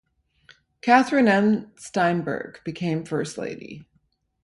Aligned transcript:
Catherine 0.81 1.27
M. 1.27 1.71
Steinberg 1.77 2.59
became 2.63 3.05
first 3.05 3.37
lady. 3.37 3.85